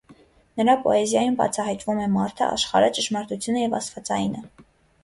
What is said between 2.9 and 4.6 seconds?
ճշմարտությունը և աստվածայինը։